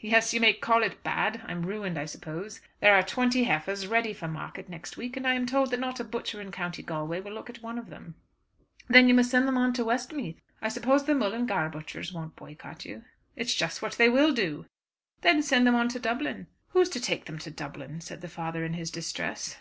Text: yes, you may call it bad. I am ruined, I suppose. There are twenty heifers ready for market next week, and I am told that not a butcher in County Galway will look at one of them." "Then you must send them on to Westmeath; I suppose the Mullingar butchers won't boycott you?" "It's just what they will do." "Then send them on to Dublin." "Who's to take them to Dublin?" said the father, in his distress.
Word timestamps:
yes, 0.00 0.34
you 0.34 0.40
may 0.40 0.52
call 0.52 0.82
it 0.82 1.04
bad. 1.04 1.42
I 1.46 1.52
am 1.52 1.62
ruined, 1.64 1.96
I 1.96 2.04
suppose. 2.04 2.60
There 2.80 2.92
are 2.92 3.04
twenty 3.04 3.44
heifers 3.44 3.86
ready 3.86 4.12
for 4.12 4.26
market 4.26 4.68
next 4.68 4.96
week, 4.96 5.16
and 5.16 5.24
I 5.24 5.34
am 5.34 5.46
told 5.46 5.70
that 5.70 5.78
not 5.78 6.00
a 6.00 6.02
butcher 6.02 6.40
in 6.40 6.50
County 6.50 6.82
Galway 6.82 7.20
will 7.20 7.30
look 7.30 7.48
at 7.48 7.62
one 7.62 7.78
of 7.78 7.88
them." 7.88 8.16
"Then 8.88 9.06
you 9.06 9.14
must 9.14 9.30
send 9.30 9.46
them 9.46 9.56
on 9.56 9.72
to 9.74 9.84
Westmeath; 9.84 10.40
I 10.60 10.70
suppose 10.70 11.04
the 11.04 11.14
Mullingar 11.14 11.68
butchers 11.68 12.12
won't 12.12 12.34
boycott 12.34 12.84
you?" 12.84 13.04
"It's 13.36 13.54
just 13.54 13.80
what 13.80 13.92
they 13.92 14.08
will 14.08 14.34
do." 14.34 14.66
"Then 15.20 15.40
send 15.40 15.68
them 15.68 15.76
on 15.76 15.88
to 15.90 16.00
Dublin." 16.00 16.48
"Who's 16.70 16.88
to 16.88 17.00
take 17.00 17.26
them 17.26 17.38
to 17.38 17.50
Dublin?" 17.52 18.00
said 18.00 18.22
the 18.22 18.28
father, 18.28 18.64
in 18.64 18.72
his 18.72 18.90
distress. 18.90 19.56